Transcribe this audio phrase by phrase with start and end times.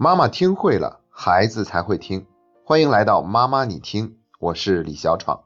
[0.00, 2.24] 妈妈听会了，孩子才会听。
[2.62, 5.40] 欢迎来到妈妈你听，我是李小闯。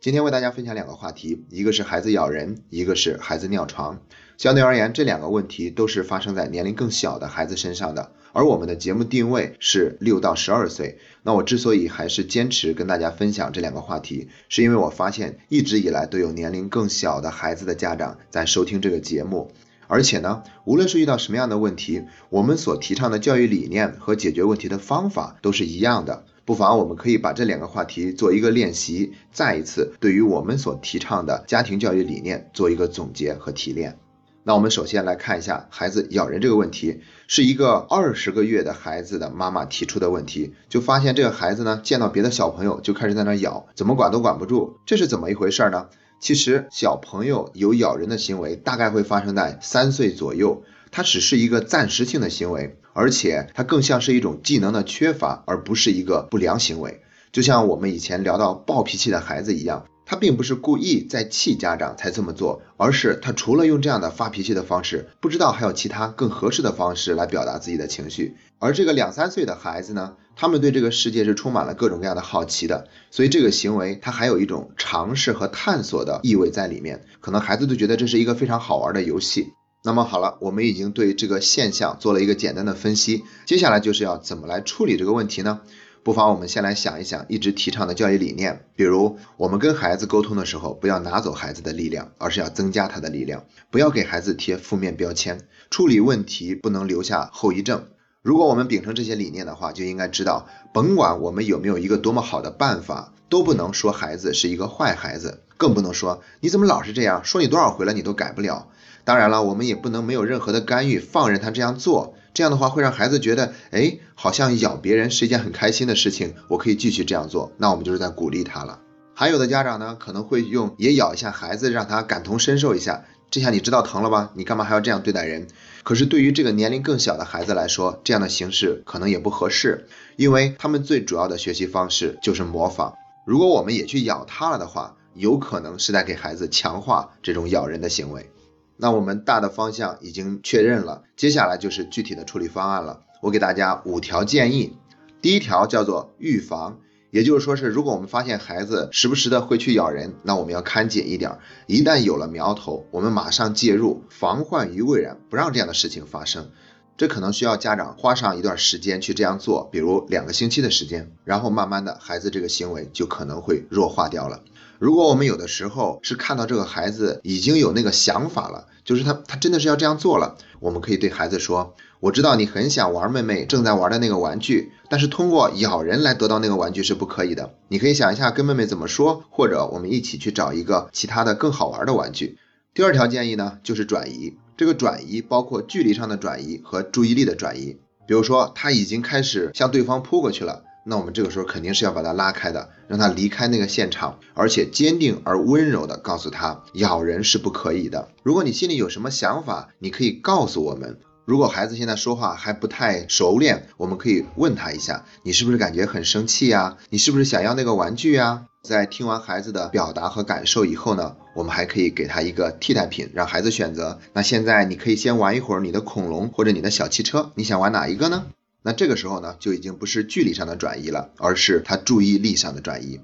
[0.00, 4.00] 今天为大家分享两个话题，一个是孩子咬人，一个是孩子尿床。
[4.36, 8.12] 相对而言，这两个问题都是发生在年龄更小的孩子身上的。
[8.32, 11.00] 而我们的节目定位是六到十二岁。
[11.24, 19.50] 那我之所以还是坚持跟大家分享这两个话题，是因为我发现一直以来都有年龄更小的孩子的家长在收听这个节目。
[19.86, 26.24] 而且呢，无论是遇到什么样的问题，我们所提倡的教育理念和解决问题的方法都是一样的。
[26.44, 33.98] 不妨我们可以把这两个话题做一个练习，再一次对于我们所提倡的家庭教育理念做一个总结和提炼。
[34.46, 45.86] 那我们首先来看一下孩子咬人这个问题，是一个二十个月的孩子的妈妈提出的问题，就发现这个孩子呢见到别的小朋友就开始在那咬，怎么管都管不住，这是怎么一回事呢？
[46.20, 57.02] 其实小朋友有咬人的行为，大概会发生在三岁左右，它只是一个暂时性的行为，而且它更像是一种技能的缺乏，而不是一个不良行为。
[57.32, 59.86] 就像我们以前聊到暴脾气的孩子一样。
[60.06, 68.36] 他并不是故意在气家长才这么做，而是他除了用这样的发脾气的方式，不知道还有其他更合适的方式来表达自己的情绪。
[68.58, 77.04] 而这个两三岁的孩子呢，他们对这个世界是充满了各种各样的好奇的，所以这个行为他还有一种尝试和探索的意味在里面。
[77.20, 79.52] 可能孩子都觉得这是一个非常好玩的游戏。
[79.86, 85.60] 那么好了，我们已经对这个现象做了一个简单的分析，接下来就是要怎么来处理这个问题呢？
[86.04, 97.86] 不妨我们先来想一想一直提倡的教育理念，比如我们跟孩子沟通的时候，不要拿走孩子的力量，而是要增加他的力量，不要给孩子贴负面标签，处理问题不能留下后遗症。
[98.20, 108.68] 如果我们秉承这些理念的话，就应该知道，甭管我们有没有一个多么好的办法，都不能说孩子是一个坏孩子，更不能说你怎么老是这样，说你多少回了你都改不了。
[109.04, 112.14] 当然了，我们也不能没有任何的干预，放任他这样做。
[112.32, 117.52] 这样的话会让孩子觉得，哎，好像咬别人是一件很开心的事情，我可以继续这样做。
[117.58, 118.80] 那我们就是在鼓励他了。
[119.14, 123.04] 还有的家长呢，可能会用也咬一下孩子，让他感同身受一下。
[123.30, 124.30] 这下你知道疼了吧？
[124.34, 125.48] 你干嘛还要这样对待人？
[125.82, 129.86] 可是对于这个年龄更小的孩子来说，这样的形式可能也不合适，
[130.16, 132.94] 因为他们最主要的学习方式就是模仿。
[133.26, 138.30] 如果我们也去咬他了的话，有可能是在给孩子强化这种咬人的行为。
[138.76, 143.00] 那我们大的方向已经确认了，接下来就是具体的处理方案了。
[143.24, 144.76] 我给大家五条建议。
[145.22, 146.80] 第一条叫做预防，
[147.10, 156.50] 也就是说是如果我们发现孩子时不时的会去咬人，那我们要看紧一点，一旦有了苗头，我们马上介入，防患于未然，不让这样的事情发生。
[156.98, 164.42] 这可能需要家长花上一段时间去这样做，比如两个星期的时间，然后慢慢的孩子这个行为就可能会弱化掉了。
[164.78, 177.54] 如果我们有的时候是看到这个孩子已经有那个想法了，就是他他真的是要这样做了，我们可以对孩子说：“我知道你很想玩妹妹正在玩的那个玩具，但是通过咬人来得到那个玩具是不可以的。
[177.68, 182.38] 你可以想一下跟妹妹怎么说，或者我们一起去找一个其他的更好玩的玩具。”
[182.74, 184.36] 第二条建议呢，就是转移。
[184.56, 187.76] 这个转移包括距离上的转移和注意力的转移。
[188.06, 190.64] 比如说他已经开始向对方扑过去了。
[190.86, 198.08] 那我们这个时候肯定是要把它拉开的，让他离开那个现场，而且坚定而温柔的告诉他，咬人是不可以的。
[198.22, 200.98] 如果你心里有什么想法，你可以告诉我们。
[201.24, 206.76] 如果孩子现在说话还不太熟练，我们可以问他一下，你是不是感觉很生气呀？
[206.90, 208.44] 你是不是想要那个玩具呀？
[208.62, 213.98] 在听完孩子的表达和感受以后呢，我们还可以给他一个替代品，让孩子选择。
[214.12, 218.26] 那现在你可以先玩一会儿你的恐龙或者你的小汽车，你想玩哪一个呢？
[218.66, 222.98] 那这个时候呢，就已经不是距离上的转移了，而是他注意力上的转移。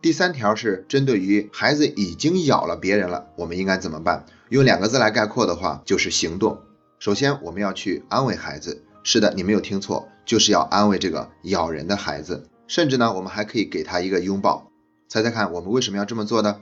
[0.00, 4.24] 第三条是针对于孩子已经咬了别人了，我们应该怎么办？
[4.48, 6.58] 用两个字来概括的话，就是行动。
[6.98, 8.82] 首先，我们要去安慰孩子。
[9.02, 12.48] 是的，你没有听错，就是要安慰这个咬人的孩子。
[12.66, 14.70] 甚至呢，我们还可以给他一个拥抱。
[15.06, 16.56] 猜猜看，我们为什么要这么做呢？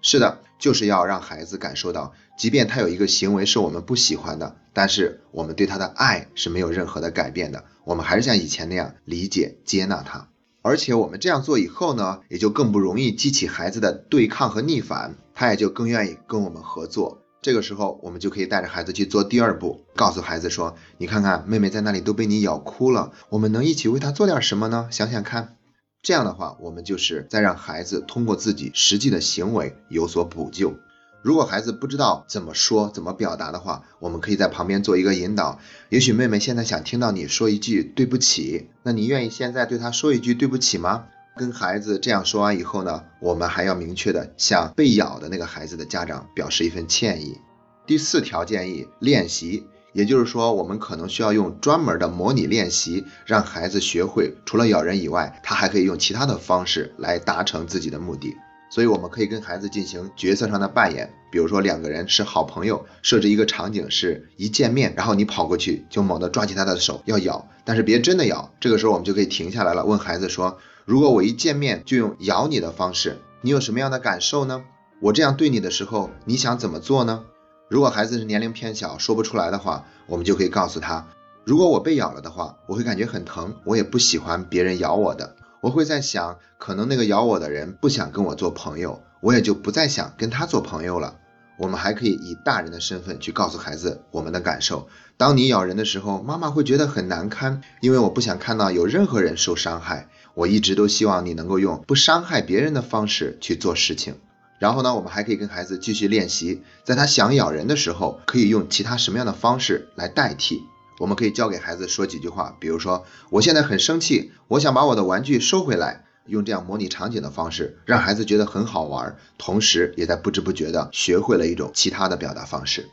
[0.00, 7.64] 是的，就是要让孩子感受到，即便他有一个行为是我们不喜欢的，但是我们对他的爱是没有任何的改变的。
[7.88, 10.28] 我们还是像以前那样理解、接纳他。
[10.60, 17.22] 而且我们这样做以后呢，也就更不容易激起孩子的对抗和逆反，他也就更愿意跟我们合作。
[17.40, 24.88] 这个时候，我们就可以带着孩子去做第二步，告诉孩子说：“你看看，妹妹在那里都被你咬哭了，我们能一起为她做点什么呢？
[24.90, 25.56] 想想看。”
[26.02, 30.74] 这样的话，我们就是在让孩子通过自己实际的行为有所补救。
[31.22, 35.58] 如果孩子不知道怎么说、怎么表达的话，我们可以在旁边做一个引导。
[35.88, 41.06] 也许妹妹现在想听到你说一句对不起，那你愿意现在对她说一句对不起吗？
[41.36, 47.38] 跟孩子这样说完以后呢，我们还要明确的向被咬的那个孩子的家长表示一份歉意。
[47.86, 49.64] 第四条建议，练习。
[49.94, 58.36] 也就是说，我们可能需要用专门的模拟练习，让孩子学会除了咬人以外，他还可以用其他的方式来达成自己的目的。
[58.70, 68.52] 所以，我们可以跟孩子进行角色上的扮演，比如说两个人是好朋友，设置一个场景是一见面，然后你跑过去就猛地抓起他的手要咬，但是别真的咬。
[68.60, 74.64] 这个时候我们就可以停下来了，问孩子说：如果我一见面就用咬你的方式，你有什么样的感受呢？
[75.00, 77.24] 我这样对你的时候，你想怎么做呢？
[77.68, 81.06] 如果孩子是年龄偏小，说不出来的话，我们就可以告诉他：
[81.44, 85.36] 如果我被咬了的话，我会感觉很疼，我也不喜欢别人咬我的。
[85.60, 91.16] 我会在想，可能那个咬我的人不想跟我做朋友，我也就不再想跟他做朋友了。
[91.58, 94.88] 我们还可以以大人的身份去告诉孩子我们的感受。
[95.16, 100.08] 当你咬人的时候，妈妈会觉得很难堪，因为我不想看到有任何人受伤害。
[100.34, 104.14] 我一直都希望你能够用不伤害别人的方式去做事情。
[104.60, 110.62] 然后呢，我们还可以跟孩子继续练习，在他想咬人的时候，可以用其他什么样的方式来代替。
[110.98, 122.88] 我们可以教给孩子说几句话，比如说我现在很生气，我想把我的玩具收回来，用这样模拟场景的方式，让孩子觉得很好玩，同时也在不知不觉的学会了一种其他的表达方式。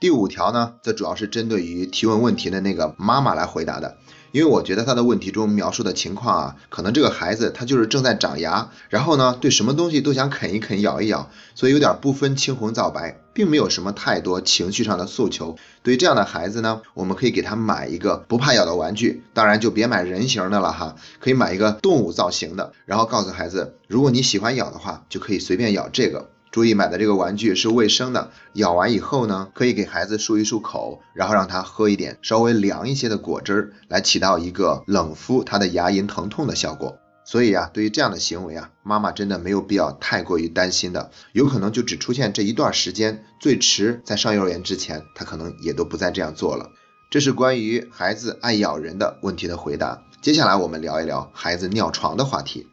[0.00, 3.96] 第五条呢，则主要是针对于提问问题的那个妈妈来回答的。
[4.34, 15.56] 因为我觉得他的问题中描述的情况啊，可能这个孩子他就是正在长牙，然后呢，对什么东西都想啃一啃、咬一咬，所以有点不分青红皂白，并没有什么太多情绪上的诉求。
[15.84, 26.30] 对于这样的孩子呢，我们可以给他买一个不怕咬的玩具，当然就别买人形的了哈，可以买一个动物造型的，然后告诉孩子，如果你喜欢咬的话，就可以随便咬这个。
[26.54, 36.96] 注意买的这个玩具是卫生的，咬完以后呢，可以给孩子漱一漱口，然后让他喝一点稍微凉一些的果汁，来起到一个冷敷他的牙龈疼痛的效果。
[37.24, 46.70] 所以啊，对于这样的行为啊，妈妈真的没有必要太过于担心的，有可能就只出现这一段时间，最迟在上幼儿园之前，他可能也都不再这样做了。
[47.10, 50.04] 这是关于孩子爱咬人的问题的回答。
[50.22, 52.68] 接下来我们聊一聊孩子尿床的话题。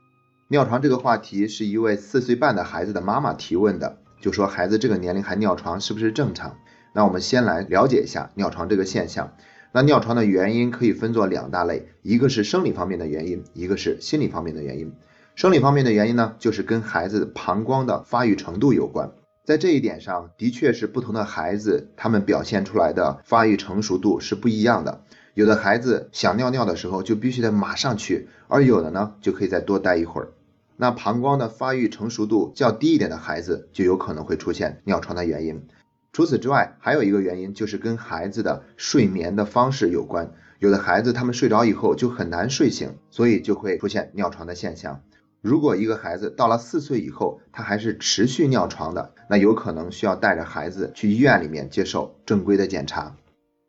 [0.52, 6.58] 尿床这个话题是一位四岁半的孩子的妈妈提问的，就说孩子这个年龄还尿床是不是正常？
[6.92, 9.34] 那我们先来了解一下尿床这个现象。
[9.72, 14.92] 那尿床的原因可以分作两大类，一个是生理方面的原因，一个是心理方面的原因。
[15.36, 19.10] 生理方面的原因呢，就是跟孩子膀胱的发育程度有关。
[19.46, 25.06] 在这一点上，的确是不同的孩子他们表现出来的发育成熟度是不一样的。
[25.34, 30.34] 有的孩子想尿尿的时候就必须得马上去，而有的呢就可以再多待一会儿。
[30.82, 35.68] 那膀胱的发育成熟度较低一点的孩子，就有可能会出现尿床的原因。
[36.12, 40.34] 除此之外，还有一个原因就是跟孩子的睡眠的方式有关。
[40.58, 45.04] 有的孩子他们睡着以后就很难睡醒，所以就会出现尿床的现象。
[45.40, 53.16] 如果一个孩子到了四岁以后，他还是持续尿床的，那有可能需要带着孩子去医院里面接受正规的检查。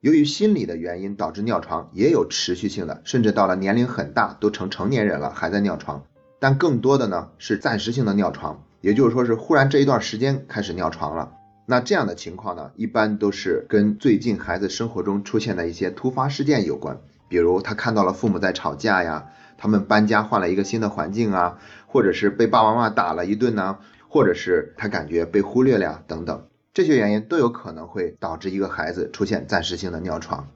[0.01, 6.05] 由于心理的原因导致尿床，也有持续性的，甚至到了年龄很大，都成成年人了还在尿床。
[6.43, 11.35] 但更多的呢是暂时性的尿床，也就是说是忽然这一段时间开始尿床了。
[11.67, 16.99] 那这样的情况呢，一般都是跟最近孩子生活中出现的一些突发事件有关，
[17.29, 23.79] 比如他看到了父母在吵架呀，他们搬家换了一个新的环境啊，或者是被爸爸妈妈打了一顿呢，
[24.09, 30.49] 或者是他感觉被忽略了呀等等，这些原因都有可能会导致一个孩子出现暂时性的尿床。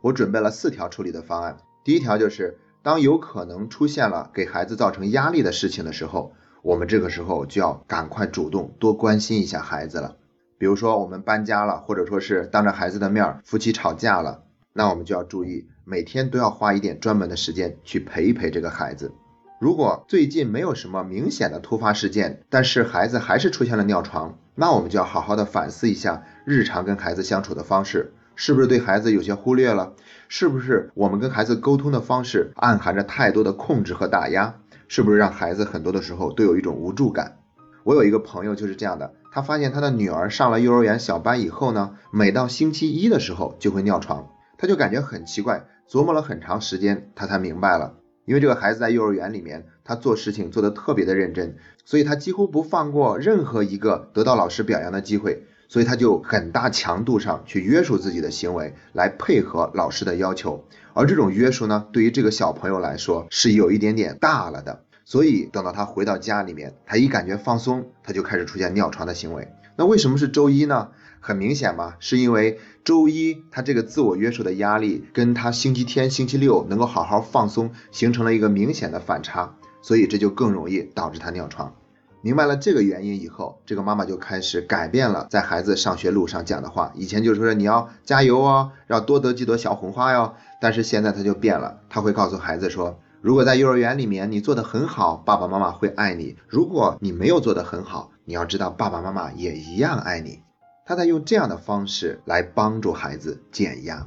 [0.00, 2.58] 我准备了四条处理的方案，第一条就是。
[2.88, 10.16] 当有可能出现了给孩子造成压力的事情的时候，我们这个时候就要赶快主动多关心一下孩子了。
[10.56, 19.12] 比如说我们搬家了，或者说是当着孩子的面夫妻吵架了，那我们就要注意每天都要花一点专门的时间去陪一陪这个孩子。
[19.60, 28.14] 如果最近没有什么明显的突发事件，但是孩子还是出现了尿床，那我们就要好好的反思一下日常跟孩子相处的方式。
[28.40, 29.94] 是不是对孩子有些忽略了？
[30.28, 34.54] 是不是我们跟孩子沟通的方式暗含着太多的控制和打压？
[34.86, 37.38] 是不是让孩子很多的时候都有一种无助感？
[37.82, 55.42] 我有一个朋友就是这样的，他发现他的女儿上了幼儿园小班以后呢，每到星期一的时候就会尿床，他就感觉很奇怪，琢磨了很长时间，他才明白了，因为这个孩子在幼儿园里面，他做事情做得特别的认真，所以他几乎不放过任何一个得到老师表扬的机会。
[55.68, 60.64] 所以他就很大强度上去约束自己的行为，来配合老师的要求。
[60.94, 64.82] 而这种约束呢，对于这个小朋友来说是有一点点大了的。
[65.04, 69.48] 所以等到他回到家里面，他一感觉放松，他就开始出现尿床的行为。
[69.76, 70.88] 那为什么是周一呢？
[71.20, 81.74] 很明显嘛，是因为周一他这个自我约束的压力，跟他星期天、星期六能够好好放松，形成了一个明显的反差，所以这就更容易导致他尿床。
[82.20, 86.92] 明白了这个原因以后，这个妈妈就开始改变了在孩子上学路上讲的话。
[86.96, 90.34] 以前就是说你要加油哦，要多得几朵小红花哟。
[90.60, 100.42] 但是现在她就变了，她会告诉孩子说，如果在幼儿园里面你做的很好，爸爸妈妈会爱你；如果你没有做的很好，你要知道爸爸妈妈也一样爱你。
[100.84, 104.06] 她在用这样的方式来帮助孩子减压，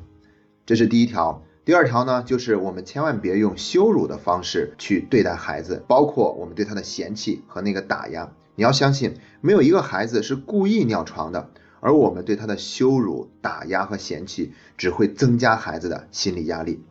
[0.66, 1.42] 这是第一条。
[1.64, 8.32] 第二条呢，就是我们千万别用羞辱的方式去对待孩子，包括我们对他的嫌弃和那个打压。
[8.56, 16.84] 你要相信，没有一个孩子是故意尿床的，而我们对他的羞辱、打压和嫌弃，只会增加孩子的心理压力。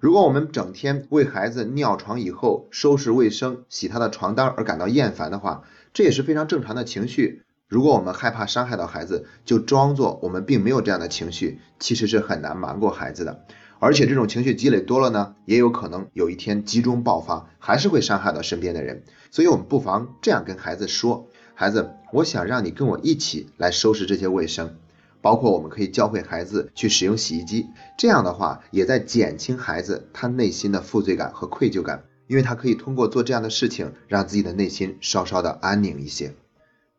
[0.00, 5.62] 如果我们整天为孩子尿床以后收拾卫生、洗他的床单而感到厌烦的话，
[5.94, 7.42] 这也是非常正常的情绪。
[7.68, 13.44] 如果我们害怕伤害到孩子，就装作我们并没有这样的情绪，其实是很难瞒过孩子的。
[13.78, 19.04] 而且这种情绪积累多了呢，也有可能有一天集中爆发，还是会伤害到身边的人。
[19.30, 24.76] 所以，我们不妨这样跟孩子说：“孩子，我想让你跟我一起来收拾这些卫生，
[25.20, 27.66] 包括我们可以教会孩子去使用洗衣机。
[27.98, 36.34] 这样的话，也在减轻孩子他内心的负罪感和愧疚感，因为他可以通过做这样的事情，让自己的内心稍稍的安宁一些。”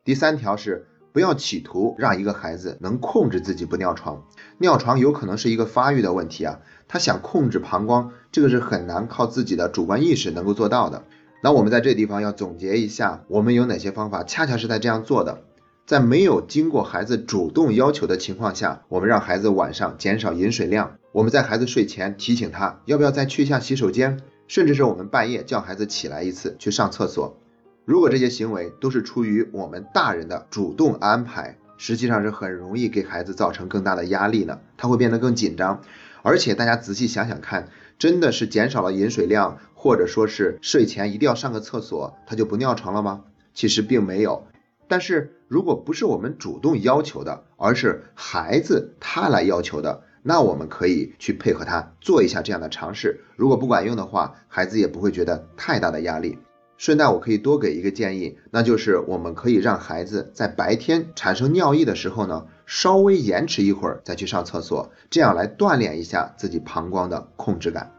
[0.04, 0.86] 第三条是。
[1.18, 4.22] 不要企图让一个孩子能控制自己不尿床，
[4.58, 11.02] 尿床有可能是一个发育的问题啊，他想控制膀胱，这个是很难靠自己的主观意识能够做到的。
[11.42, 15.42] 那我们在这地方要总结一下，我们有哪些方法，恰恰是在这样做的，
[15.86, 27.40] 在没有经过孩子主动要求的情况下，我们让孩子晚上减少饮水量，我们在孩子睡前提醒他要不要再去一下洗手间，甚至是我们半夜叫孩子起来一次去上厕所。
[27.88, 34.60] 如果这些行为都是出于我们大人的主动安排，实际上是很容易给孩子造成更大的压力呢。
[34.76, 35.80] 他会变得更紧张，
[36.20, 43.24] 而且大家仔细想想看，真的是减少了饮水量，或者说是睡前一定要上个厕所，他就不尿床了吗？
[43.54, 44.46] 其实并没有。
[44.86, 53.22] 但是如果不是我们主动要求的，而是孩子他来要求的，那我们可以去配合他做一下这样的尝试。
[53.34, 56.38] 如果不管用的话，孩子也不会觉得太大的压力。
[56.78, 67.90] 顺带我可以多给一个建议，那就是我们可以让孩子在白天产生尿意的时候呢，稍微延迟一会儿再去上厕所，这样来锻炼一下自己膀胱的控制感。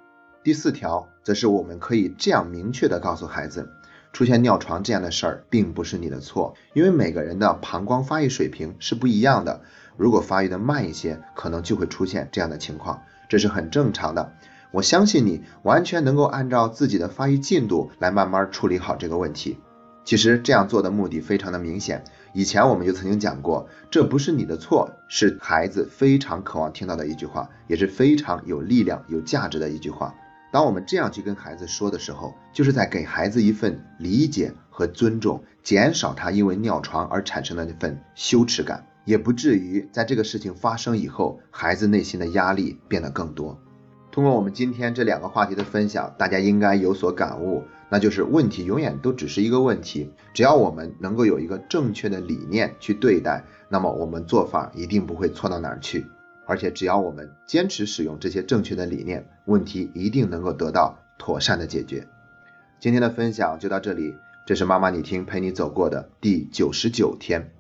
[0.43, 3.69] 第四条则是我们可以这样明确的告诉孩子，
[4.13, 9.59] 出现尿床这样的事儿并不是你的错，因为每个人的膀胱发育水平是不一样的，
[9.97, 14.31] 如果发育的慢一些，可能就会出现这样的情况，这是很正常的。
[14.71, 19.57] 我相信你完全能够按照自己的发育进度来慢慢处理好这个问题。
[20.05, 30.15] 其实这样做的目的非常的明显，以前我们就曾经讲过，这不是你的错，是孩子非常渴望听到的一句话，也是非常有力量、有价值的一句话。
[30.51, 43.59] 当我们这样去跟孩子说的时候，就是在给孩子一份理解和尊重，减少他因为尿床而产生的那份羞耻感，也不至于在这个事情发生以后，孩子内心的压力变得更多。
[44.11, 56.05] 通过我们今天这两个话题的分享，大家应该有所感悟，那就是问题永远都只是一个问题，只要我们能够有一个正确的理念去对待，那么我们做法一定不会错到哪儿去，
[56.47, 62.07] 而且只要我们坚持使用这些正确的理念，问题一定能够得到妥善的解决。
[62.79, 67.51] 今天的分享就到这里，这是妈妈你听陪你走过的第九十九天。